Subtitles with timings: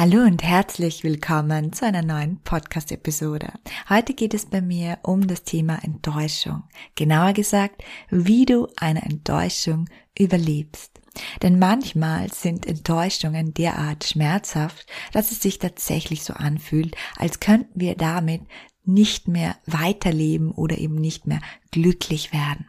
[0.00, 3.48] Hallo und herzlich willkommen zu einer neuen Podcast-Episode.
[3.88, 6.62] Heute geht es bei mir um das Thema Enttäuschung.
[6.94, 11.00] Genauer gesagt, wie du eine Enttäuschung überlebst.
[11.42, 17.96] Denn manchmal sind Enttäuschungen derart schmerzhaft, dass es sich tatsächlich so anfühlt, als könnten wir
[17.96, 18.42] damit
[18.84, 21.40] nicht mehr weiterleben oder eben nicht mehr
[21.72, 22.68] glücklich werden.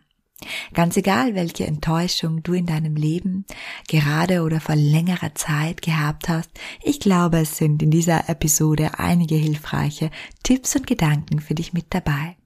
[0.74, 3.46] Ganz egal, welche Enttäuschung du in deinem Leben
[3.88, 6.50] gerade oder vor längerer Zeit gehabt hast,
[6.84, 10.10] ich glaube, es sind in dieser Episode einige hilfreiche
[10.44, 12.38] Tipps und Gedanken für dich mit dabei.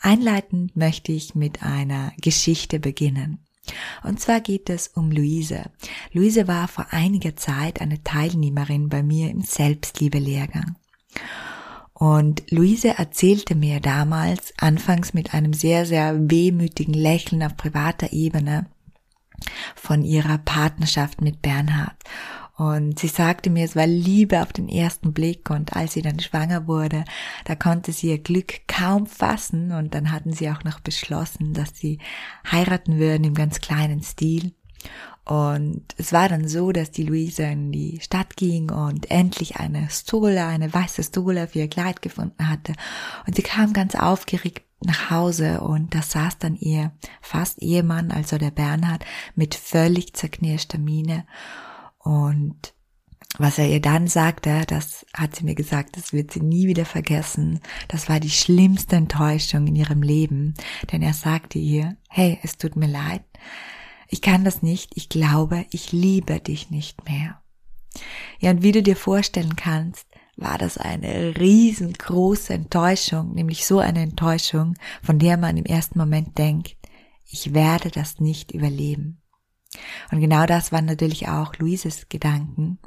[0.00, 3.38] Einleitend möchte ich mit einer Geschichte beginnen.
[4.02, 5.70] Und zwar geht es um Luise.
[6.12, 10.76] Luise war vor einiger Zeit eine Teilnehmerin bei mir im Selbstliebe-Lehrgang.
[12.00, 18.70] Und Luise erzählte mir damals, anfangs mit einem sehr, sehr wehmütigen Lächeln auf privater Ebene,
[19.76, 21.98] von ihrer Partnerschaft mit Bernhard.
[22.56, 26.20] Und sie sagte mir, es war Liebe auf den ersten Blick und als sie dann
[26.20, 27.04] schwanger wurde,
[27.44, 31.76] da konnte sie ihr Glück kaum fassen und dann hatten sie auch noch beschlossen, dass
[31.76, 31.98] sie
[32.50, 34.54] heiraten würden im ganz kleinen Stil.
[35.24, 39.88] Und es war dann so, dass die Luise in die Stadt ging und endlich eine
[39.90, 42.72] Stole, eine weiße Stole für ihr Kleid gefunden hatte.
[43.26, 48.38] Und sie kam ganz aufgeregt nach Hause und da saß dann ihr fast Ehemann, also
[48.38, 51.26] der Bernhard, mit völlig zerknirschter Miene.
[51.98, 52.72] Und
[53.38, 56.84] was er ihr dann sagte, das hat sie mir gesagt, das wird sie nie wieder
[56.84, 57.60] vergessen.
[57.88, 60.54] Das war die schlimmste Enttäuschung in ihrem Leben,
[60.90, 63.22] denn er sagte ihr, hey, es tut mir leid,
[64.10, 67.40] ich kann das nicht, ich glaube, ich liebe dich nicht mehr.
[68.40, 70.06] Ja, und wie du dir vorstellen kannst,
[70.36, 76.38] war das eine riesengroße Enttäuschung, nämlich so eine Enttäuschung, von der man im ersten Moment
[76.38, 76.76] denkt,
[77.30, 79.20] ich werde das nicht überleben.
[80.10, 82.78] Und genau das waren natürlich auch Luises Gedanken.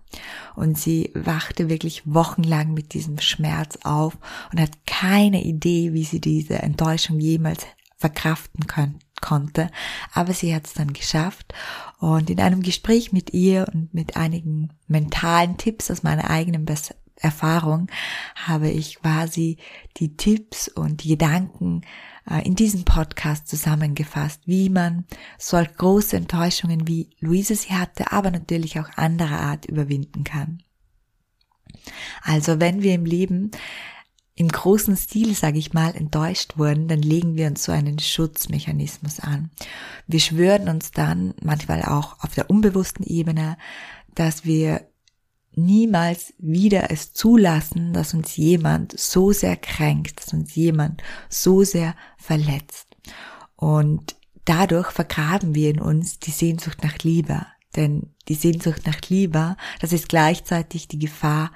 [0.56, 4.17] Und sie wachte wirklich wochenlang mit diesem Schmerz auf
[4.51, 9.72] und hat keine Idee, wie sie diese Enttäuschung jemals verkraften können, konnte.
[10.13, 11.53] Aber sie hat es dann geschafft.
[12.00, 16.94] Und in einem Gespräch mit ihr und mit einigen mentalen Tipps aus meiner eigenen Bes
[17.16, 17.88] Erfahrung
[18.35, 19.57] habe ich quasi
[19.97, 21.81] die Tipps und die Gedanken
[22.29, 25.06] äh, in diesem Podcast zusammengefasst, wie man
[25.38, 30.63] solch große Enttäuschungen wie Luise sie hatte, aber natürlich auch anderer Art überwinden kann.
[32.23, 33.51] Also wenn wir im Leben
[34.35, 39.19] im großen Stil, sage ich mal, enttäuscht wurden, dann legen wir uns so einen Schutzmechanismus
[39.19, 39.51] an.
[40.07, 43.57] Wir schwören uns dann, manchmal auch auf der unbewussten Ebene,
[44.16, 44.88] dass wir
[45.55, 51.95] niemals wieder es zulassen, dass uns jemand so sehr kränkt, dass uns jemand so sehr
[52.17, 52.88] verletzt.
[53.55, 54.15] Und
[54.45, 57.45] dadurch vergraben wir in uns die Sehnsucht nach Liebe.
[57.75, 61.51] Denn die Sehnsucht nach Liebe, das ist gleichzeitig die Gefahr,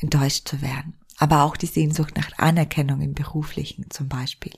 [0.00, 4.54] enttäuscht zu werden aber auch die Sehnsucht nach Anerkennung im beruflichen zum Beispiel.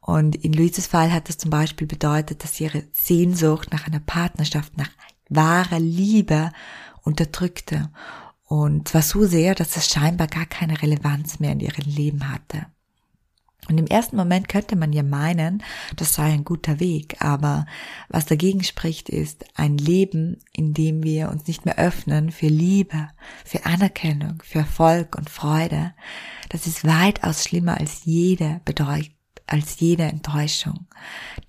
[0.00, 4.76] Und in Luises Fall hat das zum Beispiel bedeutet, dass ihre Sehnsucht nach einer Partnerschaft,
[4.76, 4.90] nach
[5.28, 6.52] wahrer Liebe
[7.02, 7.90] unterdrückte.
[8.44, 12.66] Und zwar so sehr, dass es scheinbar gar keine Relevanz mehr in ihrem Leben hatte.
[13.68, 15.62] Und im ersten Moment könnte man ja meinen,
[15.96, 17.66] das sei ein guter Weg, aber
[18.08, 23.10] was dagegen spricht, ist ein Leben, in dem wir uns nicht mehr öffnen für Liebe,
[23.44, 25.92] für Anerkennung, für Erfolg und Freude.
[26.48, 29.12] Das ist weitaus schlimmer als jede Bedeutung
[29.48, 30.86] als jede Enttäuschung.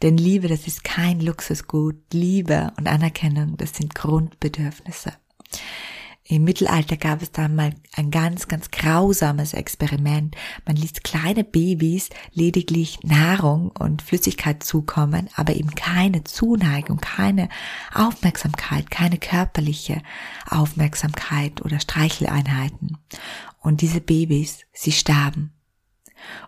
[0.02, 1.98] Denn Liebe, das ist kein Luxusgut.
[2.14, 5.14] Liebe und Anerkennung, das sind Grundbedürfnisse.
[6.32, 10.36] Im Mittelalter gab es dann mal ein ganz, ganz grausames Experiment.
[10.64, 17.50] Man ließ kleine Babys lediglich Nahrung und Flüssigkeit zukommen, aber eben keine Zuneigung, keine
[17.96, 20.04] Aufmerksamkeit, keine körperliche
[20.48, 23.00] Aufmerksamkeit oder Streicheleinheiten.
[23.60, 25.52] Und diese Babys, sie starben.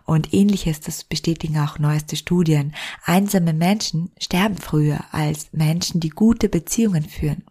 [0.04, 2.72] Und ähnliches, das bestätigen auch neueste Studien.
[3.04, 7.42] Einsame Menschen sterben früher als Menschen, die gute Beziehungen führen.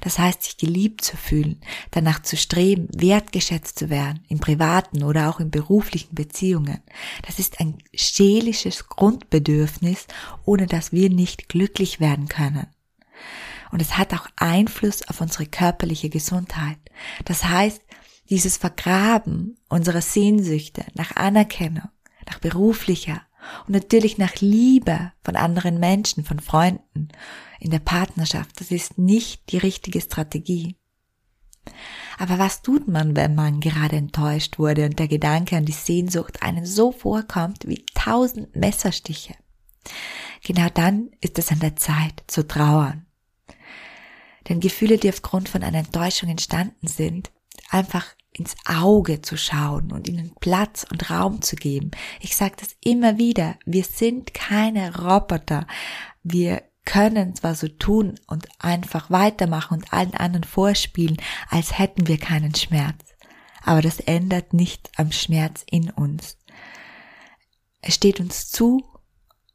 [0.00, 1.60] Das heißt, sich geliebt zu fühlen,
[1.90, 6.82] danach zu streben, wertgeschätzt zu werden, in privaten oder auch in beruflichen Beziehungen.
[7.26, 10.06] Das ist ein seelisches Grundbedürfnis,
[10.44, 12.66] ohne dass wir nicht glücklich werden können.
[13.70, 16.78] Und es hat auch Einfluss auf unsere körperliche Gesundheit.
[17.24, 17.80] Das heißt,
[18.28, 21.88] dieses Vergraben unserer Sehnsüchte nach Anerkennung,
[22.26, 23.22] nach beruflicher
[23.66, 27.08] und natürlich nach Liebe von anderen Menschen, von Freunden,
[27.62, 30.74] in der Partnerschaft, das ist nicht die richtige Strategie.
[32.18, 36.42] Aber was tut man, wenn man gerade enttäuscht wurde und der Gedanke an die Sehnsucht
[36.42, 39.34] einen so vorkommt wie tausend Messerstiche?
[40.42, 43.06] Genau dann ist es an der Zeit zu trauern.
[44.48, 47.30] Denn Gefühle, die aufgrund von einer Enttäuschung entstanden sind,
[47.70, 51.92] einfach ins Auge zu schauen und ihnen Platz und Raum zu geben.
[52.20, 55.68] Ich sage das immer wieder, wir sind keine Roboter.
[56.24, 61.16] Wir können zwar so tun und einfach weitermachen und allen anderen vorspielen,
[61.48, 63.14] als hätten wir keinen Schmerz.
[63.62, 66.38] Aber das ändert nicht am Schmerz in uns.
[67.80, 68.84] Es steht uns zu,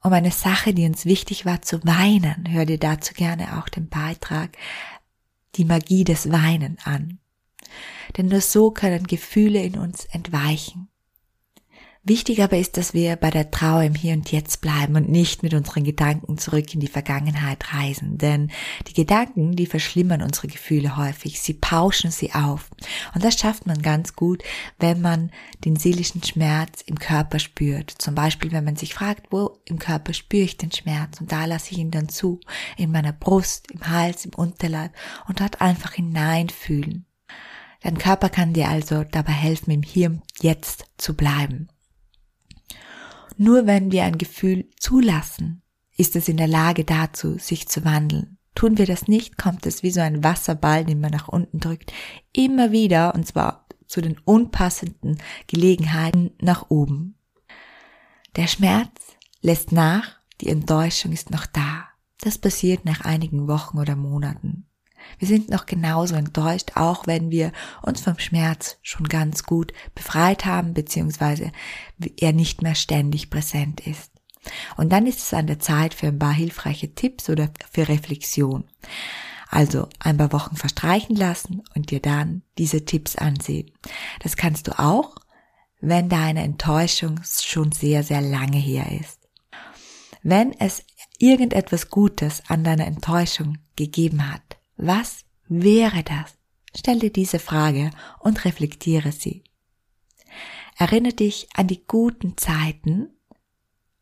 [0.01, 2.49] um eine Sache, die uns wichtig war, zu weinen.
[2.49, 4.57] Hör dir dazu gerne auch den Beitrag
[5.55, 7.19] Die Magie des Weinen an
[8.15, 10.89] denn nur so können Gefühle in uns entweichen.
[12.09, 15.43] Wichtig aber ist, dass wir bei der Trauer im Hier und Jetzt bleiben und nicht
[15.43, 18.49] mit unseren Gedanken zurück in die Vergangenheit reisen, denn
[18.87, 22.69] die Gedanken, die verschlimmern unsere Gefühle häufig, sie pauschen sie auf.
[23.13, 24.41] Und das schafft man ganz gut,
[24.79, 25.31] wenn man
[25.65, 27.93] den seelischen Schmerz im Körper spürt.
[27.97, 31.43] Zum Beispiel, wenn man sich fragt, wo im Körper spüre ich den Schmerz und da
[31.43, 32.39] lasse ich ihn dann zu,
[32.77, 34.93] in meiner Brust, im Hals, im Unterleib
[35.27, 37.05] und dort einfach hineinfühlen.
[37.81, 41.67] Dein Körper kann dir also dabei helfen, im Hier und Jetzt zu bleiben.
[43.37, 45.61] Nur wenn wir ein Gefühl zulassen,
[45.95, 48.37] ist es in der Lage dazu, sich zu wandeln.
[48.55, 51.93] Tun wir das nicht, kommt es wie so ein Wasserball, den man nach unten drückt,
[52.33, 57.15] immer wieder, und zwar zu den unpassenden Gelegenheiten nach oben.
[58.35, 58.89] Der Schmerz
[59.41, 61.85] lässt nach, die Enttäuschung ist noch da.
[62.19, 64.67] Das passiert nach einigen Wochen oder Monaten.
[65.19, 67.51] Wir sind noch genauso enttäuscht, auch wenn wir
[67.81, 71.51] uns vom Schmerz schon ganz gut befreit haben, beziehungsweise
[72.19, 74.11] er nicht mehr ständig präsent ist.
[74.77, 78.65] Und dann ist es an der Zeit für ein paar hilfreiche Tipps oder für Reflexion.
[79.49, 83.71] Also ein paar Wochen verstreichen lassen und dir dann diese Tipps ansehen.
[84.21, 85.15] Das kannst du auch,
[85.79, 89.19] wenn deine Enttäuschung schon sehr, sehr lange her ist.
[90.23, 90.83] Wenn es
[91.19, 94.46] irgendetwas Gutes an deiner Enttäuschung gegeben hat,
[94.77, 96.37] was wäre das?
[96.75, 99.43] Stell dir diese Frage und reflektiere sie.
[100.77, 103.09] Erinnere dich an die guten Zeiten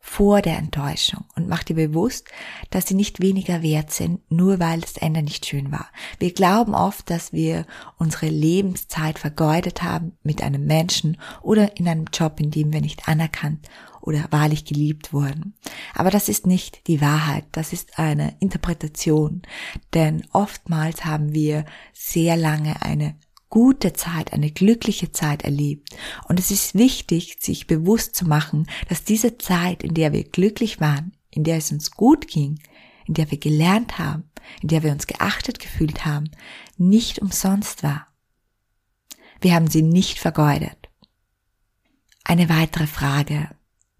[0.08, 2.28] vor der Enttäuschung und mach dir bewusst,
[2.70, 5.88] dass sie nicht weniger wert sind, nur weil das Ende nicht schön war.
[6.20, 7.66] Wir glauben oft, dass wir
[7.98, 13.10] unsere Lebenszeit vergeudet haben mit einem Menschen oder in einem Job, in dem wir nicht
[13.10, 13.68] anerkannt
[14.00, 15.56] oder wahrlich geliebt wurden.
[15.96, 19.42] Aber das ist nicht die Wahrheit, das ist eine Interpretation,
[19.96, 23.16] denn oftmals haben wir sehr lange eine
[23.50, 25.90] gute Zeit, eine glückliche Zeit erlebt.
[26.28, 30.80] Und es ist wichtig, sich bewusst zu machen, dass diese Zeit, in der wir glücklich
[30.80, 32.60] waren, in der es uns gut ging,
[33.06, 34.30] in der wir gelernt haben,
[34.62, 36.30] in der wir uns geachtet gefühlt haben,
[36.78, 38.08] nicht umsonst war.
[39.42, 40.90] Wir haben sie nicht vergeudet.
[42.24, 43.50] Eine weitere Frage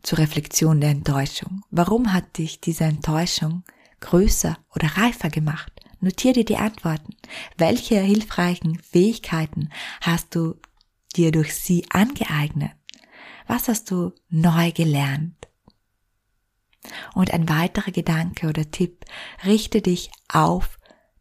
[0.02, 1.62] zur Reflexion der Enttäuschung.
[1.70, 3.64] Warum hat dich diese Enttäuschung
[4.00, 5.75] größer oder reifer gemacht?
[6.00, 7.16] Notier dir die Antworten.
[7.58, 9.70] Welche hilfreichen Fähigkeiten
[10.02, 10.56] hast du
[11.16, 12.72] dir durch sie angeeignet?
[13.48, 15.48] Was hast du neu gelernt?
[17.14, 19.06] Und ein weiterer Gedanke oder Tipp,
[19.46, 20.80] richte dich auf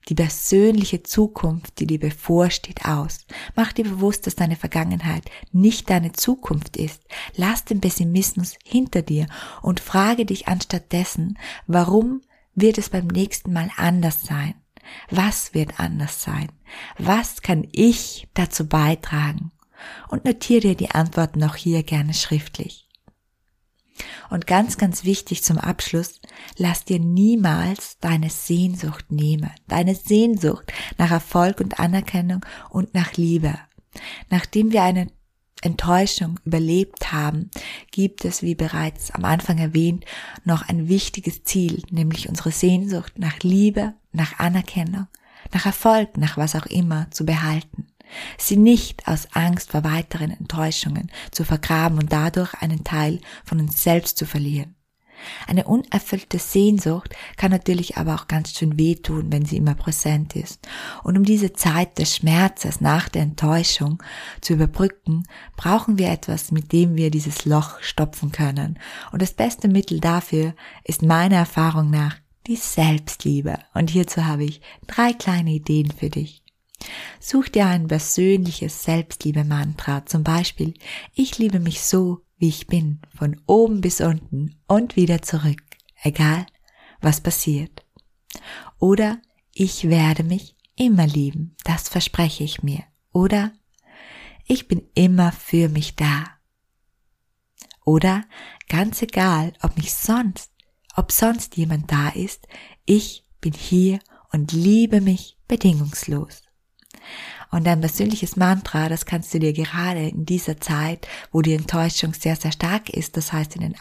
[0.09, 3.27] die persönliche Zukunft, die dir bevorsteht, aus.
[3.55, 7.03] Mach dir bewusst, dass deine Vergangenheit nicht deine Zukunft ist.
[7.37, 9.27] Lass den Pessimismus hinter dir
[9.63, 12.21] und frage dich anstattdessen, warum
[12.55, 14.55] wird es beim nächsten Mal anders sein?
[15.11, 16.51] Was wird anders sein?
[16.99, 19.53] Was kann ich dazu beitragen?
[20.09, 22.89] Und notiere dir die Antworten auch hier gerne schriftlich.
[24.31, 26.21] Und ganz, ganz wichtig zum Abschluss,
[26.57, 29.51] lass dir niemals deine Sehnsucht nehmen.
[29.69, 33.59] Deine Sehnsucht nach Erfolg und Anerkennung und nach Liebe.
[34.31, 35.09] Nachdem wir eine
[35.65, 37.51] Enttäuschung überlebt haben,
[37.91, 40.05] gibt es, wie bereits am Anfang erwähnt,
[40.45, 45.07] noch ein wichtiges Ziel, nämlich unsere Sehnsucht nach Liebe, nach Anerkennung,
[45.53, 47.87] nach Erfolg, nach was auch immer zu behalten
[48.39, 53.83] sie nicht aus Angst vor weiteren Enttäuschungen zu vergraben und dadurch einen Teil von uns
[53.83, 54.75] selbst zu verlieren.
[55.47, 60.67] Eine unerfüllte Sehnsucht kann natürlich aber auch ganz schön wehtun, wenn sie immer präsent ist.
[61.03, 64.03] Und um diese Zeit des Schmerzes nach der Enttäuschung
[64.41, 65.25] zu überbrücken,
[65.57, 68.79] brauchen wir etwas, mit dem wir dieses Loch stopfen können.
[69.13, 70.55] Und das beste Mittel dafür
[70.85, 72.17] ist meiner Erfahrung nach
[72.47, 73.59] die Selbstliebe.
[73.75, 76.43] Und hierzu habe ich drei kleine Ideen für dich.
[77.19, 80.75] Such dir ein persönliches Selbstliebe-Mantra, zum Beispiel,
[81.15, 85.63] ich liebe mich so, wie ich bin, von oben bis unten und wieder zurück,
[86.03, 86.47] egal
[87.01, 87.85] was passiert.
[88.79, 89.21] Oder
[89.53, 92.83] ich werde mich immer lieben, das verspreche ich mir.
[93.13, 93.53] Oder
[94.47, 96.25] ich bin immer für mich da.
[97.85, 98.25] Oder
[98.69, 100.51] ganz egal, ob mich sonst,
[100.97, 102.47] ob sonst jemand da ist,
[102.85, 103.99] ich bin hier
[104.33, 106.44] und liebe mich bedingungslos.
[107.51, 112.15] Und dein persönliches Mantra, das kannst du dir gerade in dieser Zeit, wo die Enttäuschung
[112.15, 113.77] sehr, sehr stark ist, das heißt in den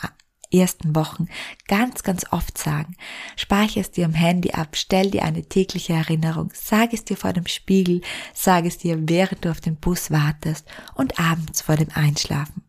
[0.52, 1.28] ersten Wochen
[1.68, 2.96] ganz, ganz oft sagen.
[3.36, 7.34] Speicher es dir am Handy ab, stell dir eine tägliche Erinnerung, sag es dir vor
[7.34, 8.02] dem Spiegel,
[8.34, 12.64] sag es dir, während du auf den Bus wartest und abends vor dem Einschlafen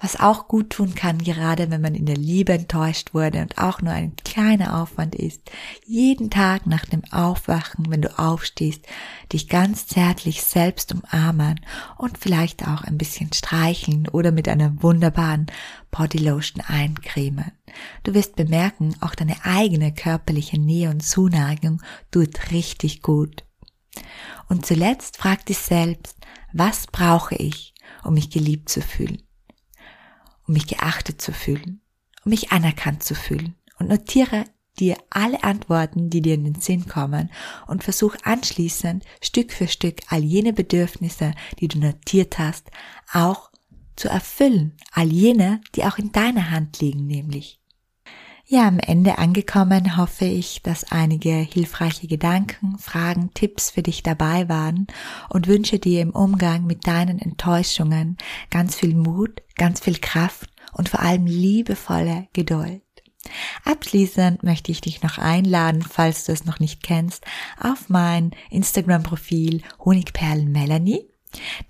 [0.00, 3.82] was auch gut tun kann, gerade wenn man in der Liebe enttäuscht wurde und auch
[3.82, 5.50] nur ein kleiner Aufwand ist,
[5.84, 8.86] jeden Tag nach dem Aufwachen, wenn du aufstehst,
[9.32, 11.60] dich ganz zärtlich selbst umarmen
[11.96, 15.46] und vielleicht auch ein bisschen streicheln oder mit einer wunderbaren
[15.90, 17.52] Bodylotion eincremen.
[18.04, 23.44] Du wirst bemerken, auch deine eigene körperliche Nähe und Zuneigung tut richtig gut.
[24.48, 26.16] Und zuletzt frag dich selbst,
[26.52, 27.74] was brauche ich,
[28.04, 29.22] um mich geliebt zu fühlen?
[30.48, 31.80] Um mich geachtet zu fühlen,
[32.24, 33.54] um mich anerkannt zu fühlen.
[33.78, 34.44] Und notiere
[34.80, 37.30] dir alle Antworten, die dir in den Sinn kommen
[37.66, 42.70] und versuch anschließend Stück für Stück all jene Bedürfnisse, die du notiert hast,
[43.12, 43.50] auch
[43.96, 44.76] zu erfüllen.
[44.92, 47.57] All jene, die auch in deiner Hand liegen, nämlich.
[48.50, 54.48] Ja, am Ende angekommen hoffe ich, dass einige hilfreiche Gedanken, Fragen, Tipps für dich dabei
[54.48, 54.86] waren
[55.28, 58.16] und wünsche dir im Umgang mit deinen Enttäuschungen
[58.48, 62.80] ganz viel Mut, ganz viel Kraft und vor allem liebevolle Geduld.
[63.66, 67.26] Abschließend möchte ich dich noch einladen, falls du es noch nicht kennst,
[67.60, 71.04] auf mein Instagram-Profil Honigperlen Melanie.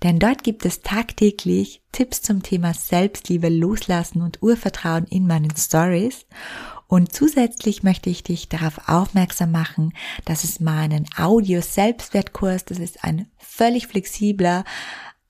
[0.03, 6.25] Denn dort gibt es tagtäglich Tipps zum Thema Selbstliebe, Loslassen und Urvertrauen in meinen Stories.
[6.87, 9.93] Und zusätzlich möchte ich dich darauf aufmerksam machen,
[10.25, 14.63] dass es meinen Audio-Selbstwertkurs, das ist ein völlig flexibler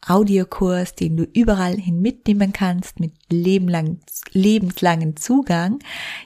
[0.07, 3.99] Audiokurs, den du überall hin mitnehmen kannst mit lebenlang,
[4.31, 5.79] lebenslangen Zugang,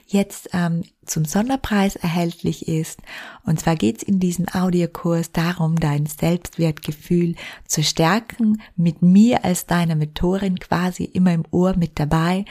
[0.06, 3.00] jetzt ähm, zum Sonderpreis erhältlich ist.
[3.44, 7.34] Und zwar geht es in diesem Audiokurs darum, dein Selbstwertgefühl
[7.66, 12.44] zu stärken, mit mir als deiner Mentorin quasi immer im Ohr mit dabei.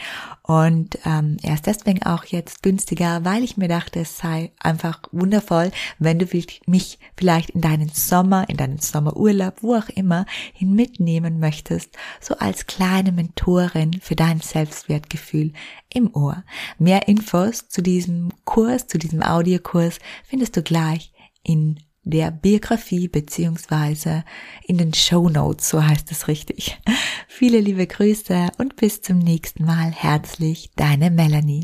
[0.43, 5.01] Und ähm, er ist deswegen auch jetzt günstiger, weil ich mir dachte, es sei einfach
[5.11, 6.27] wundervoll, wenn du
[6.65, 12.35] mich vielleicht in deinen Sommer, in deinen Sommerurlaub, wo auch immer, hin mitnehmen möchtest, so
[12.35, 15.53] als kleine Mentorin für dein Selbstwertgefühl
[15.89, 16.43] im Ohr.
[16.77, 21.11] Mehr Infos zu diesem Kurs, zu diesem Audiokurs findest du gleich
[21.43, 24.25] in der Biografie beziehungsweise
[24.65, 26.79] in den Show Notes, so heißt es richtig.
[27.27, 29.91] Viele liebe Grüße und bis zum nächsten Mal.
[29.91, 31.63] Herzlich, deine Melanie.